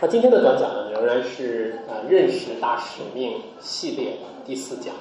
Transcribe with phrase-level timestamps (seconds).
[0.00, 4.12] 那今天的短讲呢，仍然是呃认识大使命系列
[4.46, 4.94] 第四讲。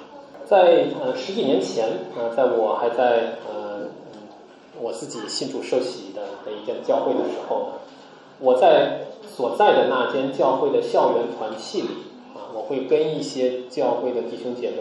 [0.44, 3.90] 在呃十几年前，呃，在我还在呃
[4.82, 7.74] 我自己信主受洗的那一间教会的时候呢，
[8.40, 11.90] 我在所在的那间教会的校园团契里
[12.34, 14.78] 啊，我会跟一些教会的弟兄姐妹，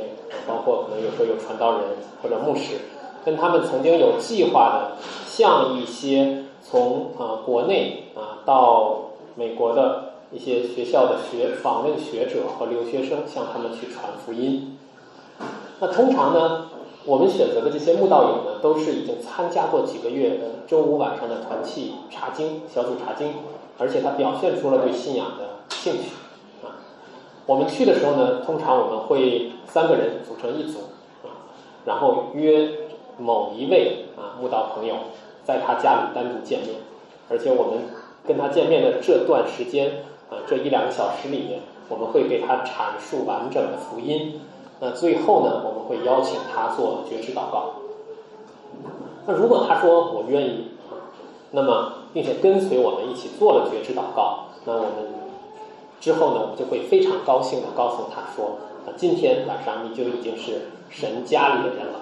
[0.48, 1.83] 包括可能有时候有传道人
[2.23, 2.77] 或者牧师，
[3.23, 4.96] 跟他们曾经有计划的
[5.27, 9.01] 向一些从啊国内啊到
[9.35, 14.77] 美国的一些学校的学访问学者和留学生，向他们去传福音。
[15.78, 16.66] 那通常呢，
[17.05, 23.34] 我们选择的这些慕道友呢，都是已经参加过几个月的周五晚上的团契查经小组查经，
[23.78, 26.10] 而且他表现出了对信仰的兴趣
[26.65, 26.74] 啊。
[27.46, 30.80] 我们去的时候呢，通常我们会三个人组成一组
[31.23, 31.46] 啊，
[31.84, 32.68] 然后约
[33.16, 34.96] 某一位啊慕道朋友
[35.45, 36.70] 在他家里单独见面，
[37.30, 37.79] 而且我们。
[38.27, 44.41] 跟他见面的这段时间啊，这一两个小时里面，我们会给他阐述完整的福音。
[44.80, 47.74] 那最后呢，我们会邀请他做觉知祷告。
[49.27, 50.68] 那如果他说我愿意，
[51.52, 54.91] 那么并且跟随我们一起做了觉知祷告，那我们
[56.01, 62.01] 之后呢，我们就会非常高兴的告诉他说啊，今天晚上你就已经是神家里的人了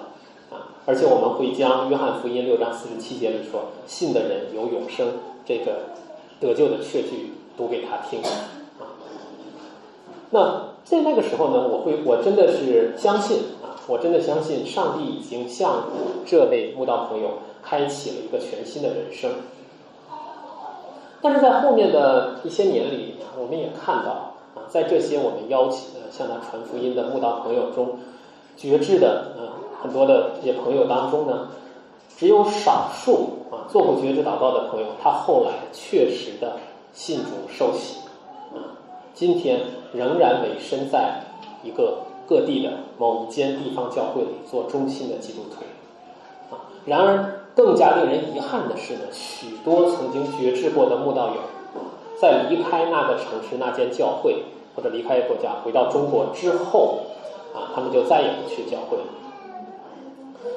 [0.51, 5.07] 啊，而且我们会将约翰福音六章四十七节里说信的人有永生
[5.45, 5.93] 这个。
[6.37, 8.29] 得救的确据读给他听啊。
[10.31, 15.83] 那在那个时候呢，我会我真的是相信啊，我真的相信上帝已经向
[16.25, 19.31] 这位慕道朋友开启了一个全新的人生。
[21.21, 27.99] 但是在后面的一些年里，我们也看到啊，在这些我们邀请的向他传福音的慕道朋友中，
[28.55, 31.49] 觉知的啊很多的这些朋友当中呢。
[32.17, 36.53] 只有少数啊做过觉知祷告的朋友，他后来确实的
[36.95, 37.99] 信主受洗
[38.55, 38.79] 啊，
[39.13, 39.59] 今天
[39.93, 41.21] 仍然委身在
[41.61, 46.71] 一个各地的某一间地方教会里做忠心的基督徒啊。
[46.85, 51.41] 然而，更加令人遗憾的是呢，许多曾经觉知过的慕道友，
[52.19, 57.01] 在离开那个城市、那间教会或者离开国家回到中国之后
[57.53, 59.03] 啊，他们就再也不去教会了。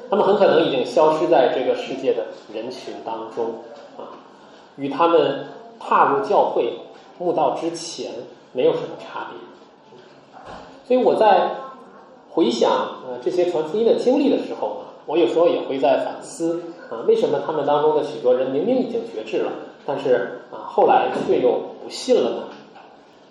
[0.08, 3.56] 他们很可能已经消失在这个世界的人群当中
[3.98, 4.16] 啊，
[4.76, 5.48] 与他们
[5.80, 6.78] 踏入教会
[7.18, 8.12] 墓道之前
[8.52, 9.38] 没有什么差别。
[10.86, 11.50] 所以我在
[12.30, 12.70] 回想
[13.06, 19.52] 呃这些传福音的经历的时候呢，我有时候也会在反思啊，为什么他们当中的许多人明明已经觉志了，
[19.84, 22.42] 但是啊后来却又不信了呢？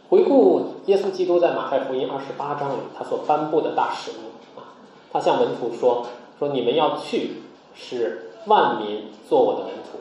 [0.10, 4.22] 回顾耶稣基督在马太福音二十八章里他所颁布的大使命
[4.56, 4.76] 啊，
[5.12, 6.06] 他向门徒说。
[6.40, 7.42] 说你们要去，
[7.74, 9.97] 使万民做我的门徒，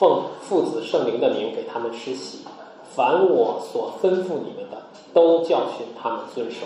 [0.00, 2.38] 奉父子圣灵的名给他们施洗，
[2.96, 4.80] 凡我所吩咐你们的，
[5.12, 6.60] 都教训他们遵守。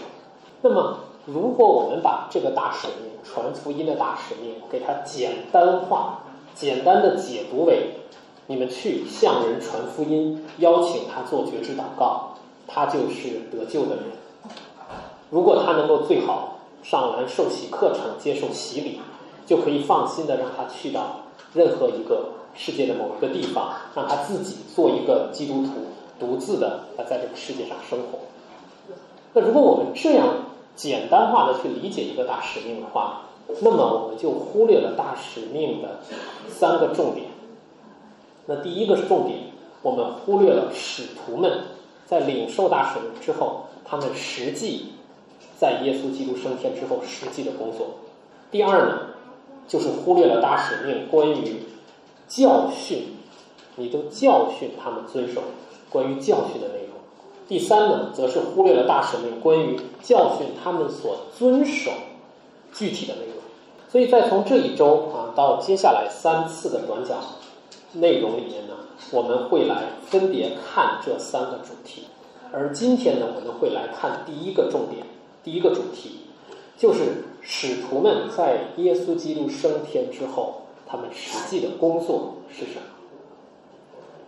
[0.62, 6.20] 那么，如果我们把这个大使命、传福音的大使命，给它简单化、
[6.54, 7.96] 简单的解读为：
[8.46, 12.34] 你们去向人传福音，邀请他做觉知祷告，
[12.68, 14.04] 他就是得救的人。
[15.30, 16.50] 如果他能够最好。
[16.84, 19.00] 上完受洗课程，接受洗礼，
[19.46, 21.00] 就可以放心的让他去到
[21.54, 25.70] 任何一个世界的某一个地方，让他自己做一个基督徒，
[26.18, 28.18] 独自的在在这个世界上生活。
[29.32, 30.26] 那如果我们这样
[30.76, 33.22] 简单化的去理解一个大使命的话，
[33.60, 36.00] 那么我们就忽略了大使命的
[36.48, 37.28] 三个重点。
[38.46, 39.38] 那第一个是重点，
[39.82, 41.60] 我们忽略了使徒们
[42.06, 44.90] 在领受大使命之后，他们实际。
[45.56, 47.86] 在耶稣基督升天之后，实际的工作。
[48.50, 48.98] 第二呢，
[49.66, 51.62] 就是忽略了大使命关于
[52.28, 53.16] 教训，
[53.76, 55.42] 你都教训他们遵守
[55.90, 56.94] 关于教训的内容。
[57.48, 61.90] 第三呢，则是忽略了大使命关于教训他们所遵守
[62.72, 63.34] 具体的内容。
[63.90, 67.18] 所以在从这一周啊到接下来三次的短讲
[67.92, 68.74] 内容里面呢，
[69.12, 72.04] 我们会来分别看这三个主题。
[72.52, 75.06] 而今天呢，我们会来看第一个重点。
[75.42, 76.20] 第一个主题
[76.78, 82.80] 就是使徒们在耶稣基督升天之后，他们实际的工作是什么？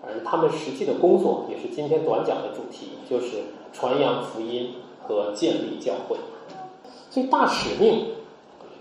[0.07, 6.19] 而他们实际的工作也是今天短讲的主题，就是传扬福音和建立教会。
[7.11, 8.09] 所以大使命，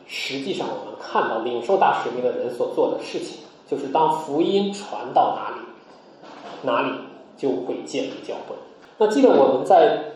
[0.05, 3.39] 实际上我们看到领受大使命的人所做的事情，
[3.69, 5.61] 就是当福音传到哪里，
[6.63, 6.99] 哪里
[7.38, 8.55] 就会建立教会。
[8.97, 10.11] 那记得我们在。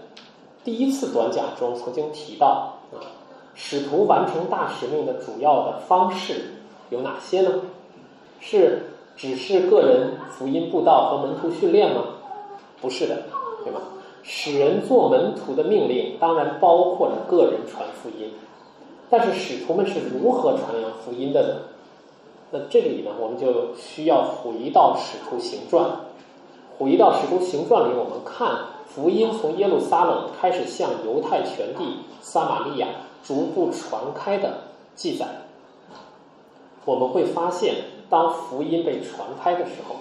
[0.61, 2.99] 第一次短讲中曾经提到啊，
[3.61, 6.53] 使徒完成大使命的主要的方式
[6.89, 7.51] 有哪些呢？
[8.39, 8.83] 是
[9.17, 12.03] 只是个人福音布道和门徒训练吗？
[12.79, 13.23] 不是的，
[13.65, 13.81] 对吧？
[14.23, 18.31] 使人做门徒的命令当然包括了个人传福音，
[19.09, 21.55] 但是使徒们是如何传扬福音的呢？
[22.51, 25.85] 那这里呢，我们就需要回到《使徒行传》，
[26.77, 28.57] 回到《使徒行传》里，我们看
[28.87, 32.87] 福音从耶路撒冷开始向犹太全地、撒玛利亚
[33.23, 35.27] 逐步传开的记载。
[36.85, 37.75] 我们会发现，
[38.09, 39.95] 当福音被传开的时候，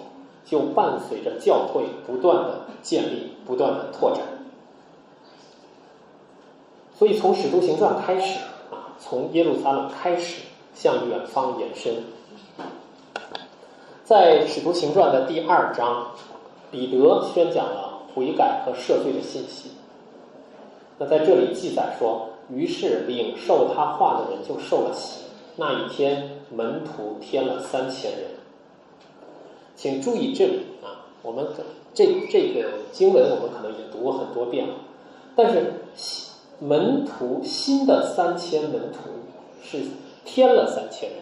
[0.44, 4.22] 就伴随着教会不断的建立、不断的拓展。
[6.98, 10.42] 所以，从《使徒行传》开始啊，从耶路撒冷开始
[10.74, 12.04] 向远方延伸。
[14.04, 16.12] 在《使徒行传》的第二章，
[16.70, 19.72] 彼得宣讲了悔改和赦罪的信息。
[20.98, 25.24] 那在这里记载说，于是领受他话的人就受了洗。
[25.56, 28.30] 那一天，门徒添了三千人。
[29.74, 31.46] 请注意这里啊，我们
[31.94, 34.74] 这这个经文我们可能也读过很多遍了，
[35.36, 35.72] 但是
[36.58, 39.10] 门徒新的三千门徒
[39.62, 39.82] 是
[40.24, 41.18] 添了三千人。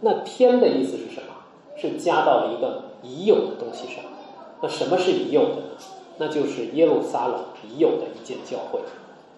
[0.00, 1.34] 那添的意思是什么？
[1.76, 4.04] 是加到了一个已有的东西上。
[4.62, 5.56] 那什么是已有的？
[6.16, 8.80] 那就是耶路撒冷已有的一件教会，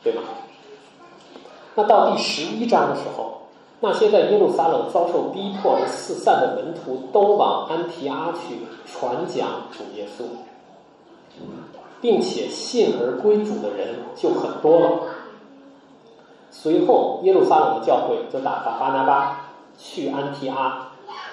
[0.02, 0.22] 对吗？
[1.76, 3.42] 那到第十一章的时候，
[3.78, 10.24] 那些在耶路撒冷遭受逼迫而四散的门徒，都往安提阿去传讲主耶稣，
[12.00, 15.00] 并且信而归主的人就很多了。
[16.50, 20.88] 随后，耶路撒冷的教会就打发巴拿巴去安提阿。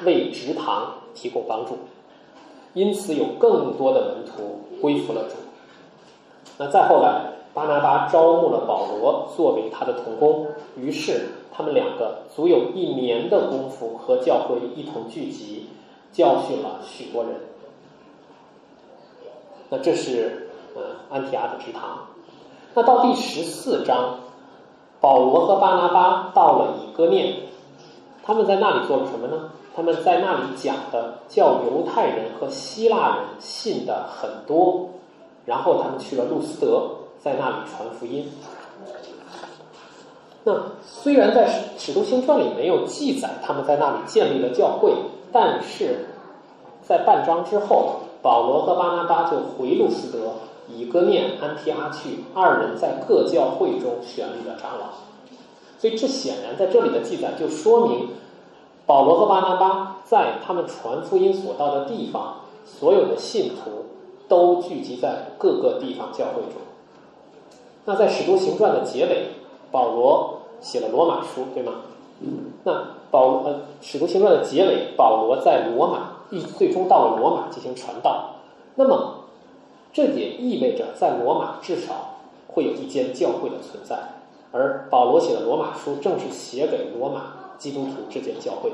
[0.05, 1.77] 为直堂提供帮助，
[2.73, 5.35] 因此有更多的门徒归服了主。
[6.57, 15.69] 那再后来，巴拿巴招募了保罗作为他的同工，于是他们两个足有一年的功夫和教会一同聚集，
[16.11, 17.33] 教训了许多人。
[19.69, 22.07] 那这是呃安提阿的直堂。
[22.73, 24.17] 那到第十四章，
[24.99, 27.35] 保罗和巴拿巴到了以哥念，
[28.23, 29.51] 他们在那里做了什么呢？
[29.75, 34.89] 他们在那里讲的叫犹太人和希腊人信的很多，
[35.45, 36.89] 然后他们去了路斯德，
[37.23, 38.29] 在那里传福音。
[40.43, 40.53] 那
[40.85, 41.47] 虽然在
[41.77, 44.93] 使使徒行传里没有记载他们在那里建立了教会，
[45.31, 46.07] 但是
[46.81, 50.33] 在半章之后，保罗和巴拿巴就回路斯德、
[50.67, 54.87] 以哥念、安提阿去，二人在各教会中选立了长老。
[55.79, 58.09] 所以这显然在这里的记载就说明。
[58.85, 62.35] 保罗和巴拿巴在他们传福音所到的地方，
[62.65, 63.85] 所有的信徒
[64.27, 66.59] 都聚集在各个地方教会中。
[67.85, 69.27] 那在使徒行传的结尾，
[69.71, 71.73] 保罗写了罗马书，对吗？
[72.63, 78.35] 那保呃使徒行传的结尾，保罗在罗马一最终到了罗马进行传道。
[78.75, 79.25] 那么
[79.91, 83.97] 这也意味着在罗马至少会有一间教会的存在，
[84.51, 87.43] 而保罗写的罗马书正是写给罗马。
[87.59, 88.73] 基督徒这间教会，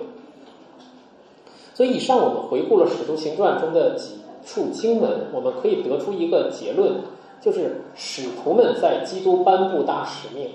[1.75, 7.01] 所以以上我们回顾了《使徒行传》中的几处经文，我们可以得出一个结论，
[7.41, 10.49] 就是使徒们在基督颁布大使命、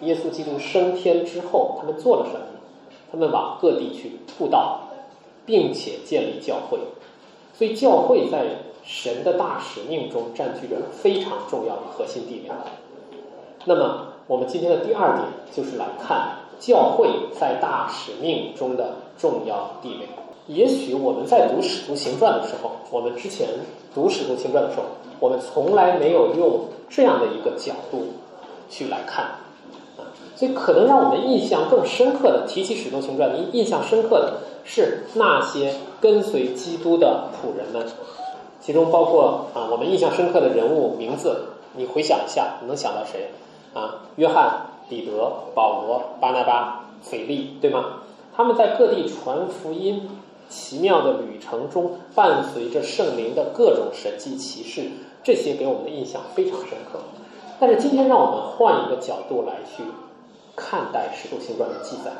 [0.00, 2.46] 耶稣基督升天之后，他们做了什么？
[3.10, 4.80] 他们往各地去布道，
[5.46, 6.78] 并且建立教会。
[7.52, 8.44] 所以教会在
[8.84, 12.54] 神的大使命中占据着非常重要的核心地位。
[13.64, 16.38] 那么，我们今天的第二点就是来看。
[16.60, 17.08] 教会
[17.38, 20.08] 在大使命中的重要地位。
[20.46, 23.48] 也许我们在读《使徒行传》的时候，我们之前
[23.94, 24.84] 读《使徒行传》的时候，
[25.20, 28.14] 我们从来没有用这样的一个角度
[28.68, 29.24] 去来看
[29.96, 37.86] 啊，所以可能让我们印象更深刻的，提起《使徒行传》，您印象深刻的是那些跟随基督的仆人们，
[38.60, 41.44] 其中包括啊，我们印象深刻的人物名字，
[41.76, 43.30] 你回想一下，你能想到谁
[43.72, 44.02] 啊？
[44.16, 44.66] 约翰。
[44.86, 48.02] 彼得、保罗、巴拿巴、腓力，对吗？
[48.36, 50.10] 他们在各地传福音，
[50.48, 54.90] 奇妙的旅程中，伴随着圣灵的各种神迹奇事，
[55.22, 57.00] 这些给我们的印象非常深刻。
[57.58, 59.82] 但是今天，让我们换一个角度来去
[60.56, 62.10] 看待《使徒行传》的记载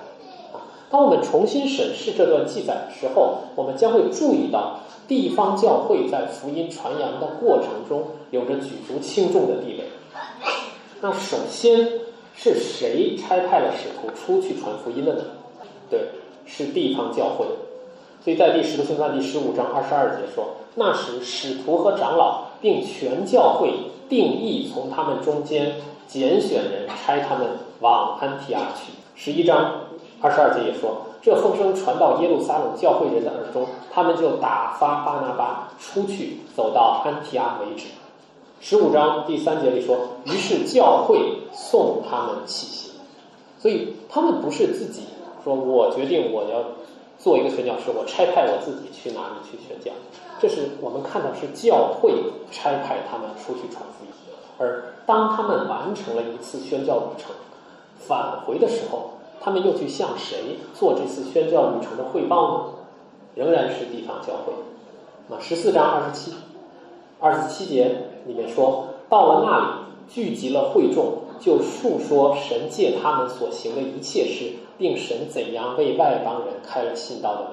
[0.53, 0.63] 啊。
[0.91, 9.85] 当我们重新审视这段记载的时候，我们将会注意到地方教会在福音传扬的过程中有着举足轻重的地位。
[11.01, 12.01] 那首先。
[12.37, 15.23] 是谁差派了使徒出去传福音的呢？
[15.89, 16.01] 对，
[16.45, 17.47] 是地方教会。
[18.25, 23.75] 所以在第十徒行传第十五章二十二节说：“那时使徒和长老并全教会
[24.09, 25.75] 定义从他们中间
[26.09, 27.47] 拣选人，差他们
[27.81, 29.73] 往安提阿去。”十一章
[30.23, 37.89] 二十二节也说：“这风声传到耶路撒冷教会人的耳中，他们就打发巴拿巴出去，走到安提阿为止。”
[38.59, 41.19] 十五章第三节里说，于是教会
[41.53, 42.93] 送他们起行，
[43.61, 45.03] 所以他们不是自己
[45.45, 46.65] 说，我决定我要
[47.25, 49.91] 做一个宣教师，我差派我自己去哪里去宣教，
[50.39, 52.13] 这是我们看到是教会
[52.51, 54.13] 差派他们出去传福音，
[54.59, 57.35] 而当他们完成了一次宣教旅程，
[57.99, 62.65] 返回的时候，他们又去向谁做这次宣教旅程的汇报呢？
[63.35, 64.53] 仍然是地方教会。
[65.29, 66.35] 那，十四章二十七、
[67.21, 69.67] 二十七节里面说，到了那里，
[70.13, 77.51] 聚集了会众，就述说神借他们所行的一切事，并神怎样为外邦人开了信道的门。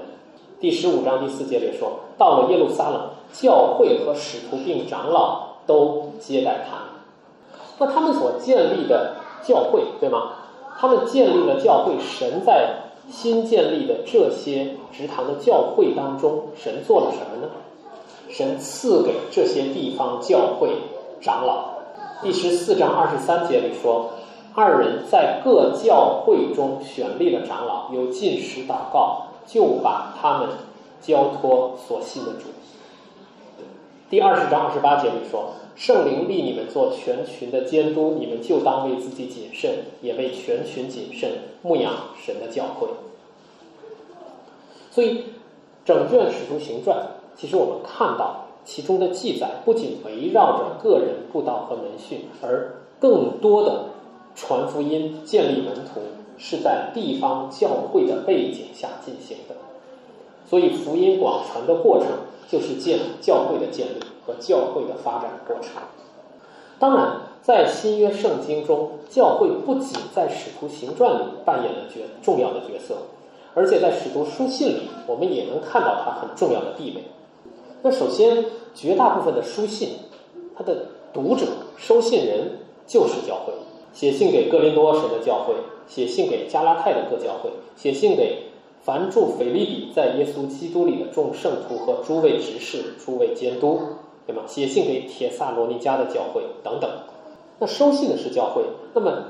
[0.60, 6.86] 第十五章第四节里说，到了耶路撒冷，教会和使徒并长老都接待他们。
[7.80, 10.34] 那他们所建立的教会，对吗？
[10.78, 12.76] 他们建立了教会，神在
[13.10, 17.52] 新建立的这些职堂的教会当中，神做了什么呢？
[18.30, 20.70] 神赐给这些地方教会
[21.20, 21.66] 长老，
[22.22, 24.10] 第十四章二十三节里说，
[24.54, 30.50] 二人在各教会中选立了长老，有进食祷告，就把他们
[31.02, 32.50] 交托所信的主。
[34.10, 41.32] 第二十章二十八节里说，圣灵立你们做全群的监督，你们就当为自己谨慎，也为全群谨慎，
[41.62, 42.90] 牧养神的教会。
[44.92, 45.24] 所以，
[45.86, 47.08] 整卷使徒行传。
[47.38, 53.86] 其实我们看到其中的记载，不仅围绕着个人布道和门训，而更多的
[54.36, 56.02] 传福音、建立门徒
[56.38, 59.56] 是在地方教会的背景下进行的。
[60.50, 62.08] 所以，福音广传的过程
[62.50, 65.82] 就是建教会的建立和教会的发展过程。
[66.78, 72.98] 当然，在新约圣经中，教会不仅在使徒行传里扮演了角重要的角色，
[73.54, 77.04] 而且在使徒书信里，我们也能看到它很重要的地位。
[77.84, 79.90] 那首先，绝大部分的书信，
[80.58, 81.46] 它的读者、
[81.78, 82.58] 收信人
[82.88, 83.54] 就是教会，
[83.94, 85.56] 写信给哥林多神的教会，
[85.88, 88.44] 写信给加拉太的各教会，写信给
[88.84, 93.80] 凡住腓利比在耶稣基督里的众圣徒和诸位执事、诸位监督，
[94.26, 94.44] 对吗？
[94.48, 96.90] 写信给铁萨罗尼迦的教会等等。
[97.60, 99.26] 那收信的是教会，那么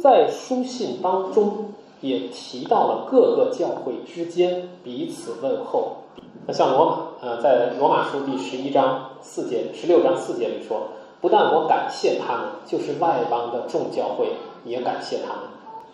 [0.00, 5.98] 在书信当中也提到了各个教会之间彼此问候。
[6.46, 10.88] 那像罗马，呃，在罗马书第十一章四节、十六章四节里说，
[11.20, 14.28] 不但我感谢他们，就是外邦的众教会
[14.64, 15.42] 也感谢他们。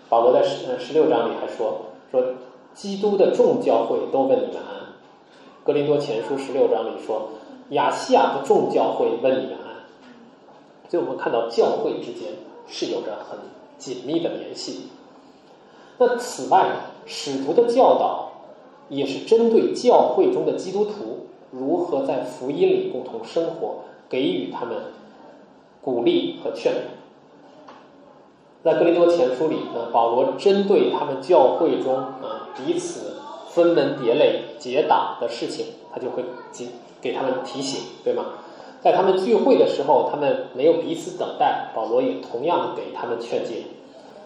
[0.09, 2.35] 保罗在十呃十六章里还说，说
[2.75, 4.93] 基督的众教会都问你们安。
[5.65, 7.31] 格林多前书十六章里说，
[7.71, 9.85] 亚细亚的众教会问你们安。
[10.91, 12.33] 所以我们看到教会之间
[12.67, 13.39] 是有着很
[13.79, 14.89] 紧密的联系。
[15.99, 16.69] 那此外，
[17.07, 18.31] 使徒的教导。
[18.91, 23.77] 也是针对教会中的基督徒如何在福音里共同生活，
[24.11, 24.77] 给予他们
[25.85, 26.77] 鼓励和劝勉。
[28.65, 33.17] 在格林多前书里，呢，保罗针对他们教会中啊彼此
[33.49, 36.67] 分门别类结党的事情，他就会给
[37.03, 38.25] 给他们提醒，对吗？
[38.81, 43.65] 在他们聚会的时候，他们没有彼此等待，保罗也同样给他们劝诫。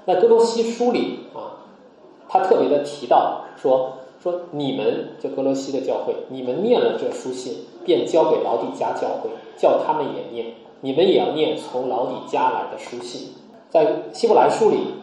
[0.07, 1.67] 在哥罗西书里啊，
[2.29, 3.95] 他特别的提到说。
[4.21, 10.55] 说你们就格罗西的教会，你们念了这书信，便交给老底家教会，叫他们也念。
[10.81, 13.31] 你们也要念从老底家来的书信。
[13.71, 14.95] 在希伯来书里，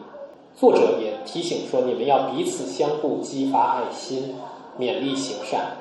[0.55, 4.36] 作者也提醒说，你们要彼此相互激发爱心，
[4.79, 5.77] 勉励行善。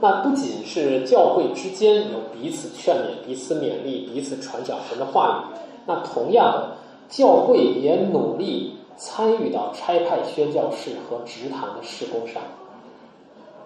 [0.00, 6.76] 那不仅是教会之间有彼此劝勉、彼此勉励、彼此传讲神的话语，那同样的，
[7.08, 8.76] 教会也努力。
[8.94, 12.40] 参与到差派宣教士和职堂的事工上。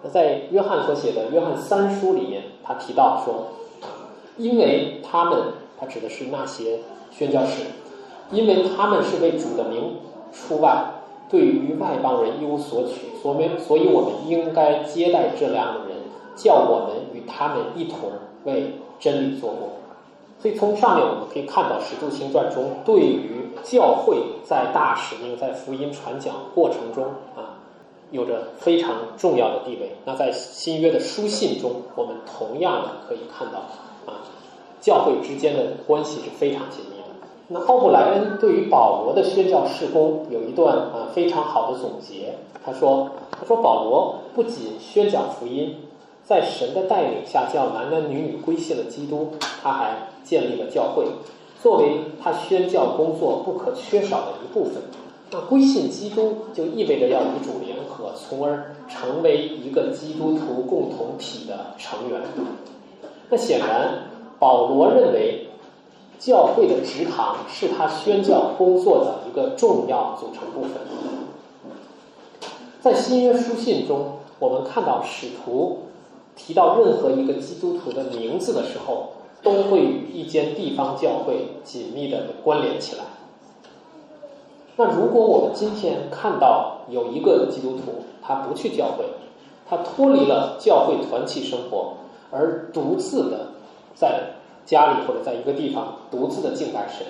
[0.01, 3.47] 那在约翰所写的《约翰三书》里面，他提到说，
[4.37, 6.79] 因为他们，他指的是那些
[7.11, 7.63] 宣教士，
[8.31, 9.95] 因为他们是为主的名
[10.31, 10.93] 出外，
[11.29, 15.97] 对于外邦人一无所取，所以，所以我们应该接待这样的人，
[16.35, 18.11] 叫我们与他们一同
[18.45, 19.69] 为真理做工。
[20.39, 27.57] 所以从上面我们可以看到《使徒行传》中对于教会在大使命、在福音传讲过程中啊，
[28.11, 29.95] 有着非常重要的地位。
[30.05, 33.63] 那在新约的书信中，我们同样的可以看到，
[34.81, 37.27] 教会之间的关系是非常紧密的。
[37.47, 42.35] 那奥布莱恩对于保罗的宣教事工有一段啊非常好的总结。
[42.65, 45.75] 他说：“他说保罗不仅宣讲福音。”
[46.27, 49.31] 在神的带领下，叫男男女女归信了基督，
[49.63, 51.05] 他还建立了教会，
[51.63, 54.83] 作为他宣教工作不可缺少的一部分。
[55.31, 62.19] 那归信基督就意味着要与主联合，从而成为一个基督徒共同体的成员。
[63.29, 64.06] 那显然，
[64.39, 65.47] 保罗认为
[66.19, 70.71] 教会的职堂是他宣教工作的一个重要组成部分。
[72.81, 75.79] 在新约书信中，我们看到使徒
[76.35, 79.09] 提到任何一个基督徒的名字的时候，
[79.41, 83.03] 都会与一间地方教会紧密的关联起来。
[84.75, 89.05] 那如果我们今天看到有一个基督徒，他不去教会，
[89.67, 91.93] 他脱离了教会团契生活，
[92.31, 93.47] 而独自的
[93.99, 94.33] 在
[94.65, 97.05] 家里或者在一个地方独自的敬拜神，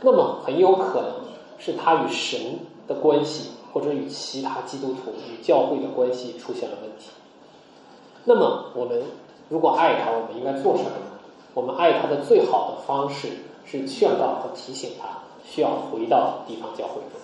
[0.00, 1.12] 那么很有可能
[1.58, 3.50] 是他与神的关系。
[3.72, 7.10] 或者与其他基督徒与教会的关系出现了问题，
[8.24, 9.00] 那么我们
[9.48, 11.20] 如果爱他，我们应该做什么呢？
[11.54, 13.28] 我们爱他的最好的方式
[13.64, 15.06] 是劝告和提醒他
[15.44, 17.20] 需要回到地方教会中。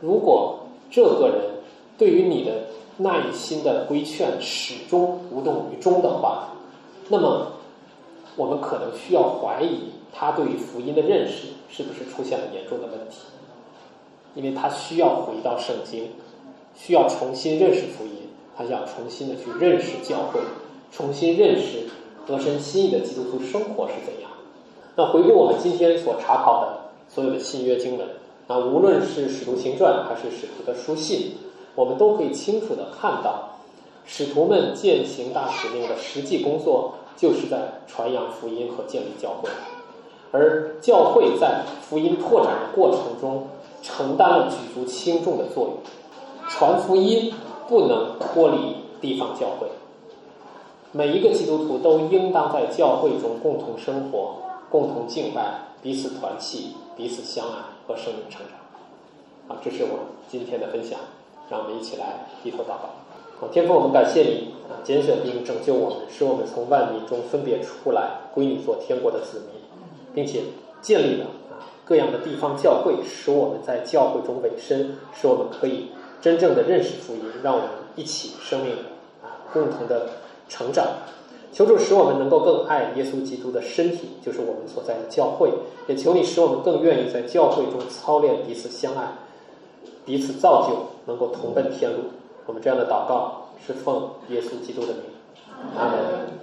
[0.00, 1.50] 如果这个人
[1.98, 2.62] 对于你的
[2.96, 6.48] 耐心的规劝始终无动于衷的话，
[7.08, 7.52] 那么
[8.36, 13.18] 我们可能需要怀疑他对于福音的认识是不是出现了严重的问题。
[14.34, 16.08] 因为他需要回到圣经，
[16.74, 20.40] 需要重新认识福音，他想重新的去认识教会，
[20.90, 21.86] 重新认识
[22.26, 24.30] 得神心意的基督徒生活是怎样。
[24.96, 26.78] 那回顾我们今天所查考的
[27.10, 28.08] 所有的新约经文，
[28.48, 31.32] 那无论是使徒行传还是使徒的书信，
[31.74, 33.58] 我们都可以清楚的看到，
[34.04, 39.48] 使徒们践行大使命的实际工作，就是在传扬福音和建立教会，
[40.32, 43.48] 而教会在福音拓展的过程中。
[43.84, 45.74] 承担了举足轻重的作用，
[46.48, 47.34] 传福音
[47.68, 49.66] 不能脱离地方教会。
[50.92, 54.36] 每一个基督徒都应当在教会中共同生活、
[54.70, 57.54] 共同敬拜、彼此团契、彼此相爱
[57.88, 59.56] 和生命成长。
[59.56, 61.00] 啊，这是我今天的分享，
[61.50, 63.01] 让我们一起来低头祷告。
[63.48, 69.60] 天父，我们感谢你啊，拣选并拯救我们，使我们从万民中分别出来，归你做天国的子民，
[70.14, 70.42] 并且
[70.80, 71.58] 建立了啊。
[71.84, 75.88] 各样的地方教会，使我们在教会中委身，使我们可以
[76.20, 78.72] 真正的认识福音，让我们一起生命
[79.22, 80.08] 啊共同的
[80.48, 80.86] 成长。
[81.52, 85.50] 求主使我们能够更爱耶稣基督的身体，就是我们所在的教会。
[85.86, 89.12] 也求你使我们更愿意在教会中操练彼此相爱，
[90.06, 91.98] 彼此造就，能够同奔天路。
[92.46, 95.04] 我们这样的祷告是奉耶稣基督的名，
[95.76, 96.41] 阿门。